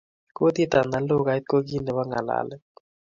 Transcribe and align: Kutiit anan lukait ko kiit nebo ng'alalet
Kutiit 0.35 0.73
anan 0.79 1.03
lukait 1.09 1.43
ko 1.49 1.57
kiit 1.67 1.83
nebo 1.85 2.01
ng'alalet 2.07 2.63